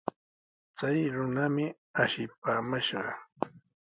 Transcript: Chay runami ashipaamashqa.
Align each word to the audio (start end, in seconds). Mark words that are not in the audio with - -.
Chay 0.77 0.99
runami 1.15 1.65
ashipaamashqa. 2.01 3.01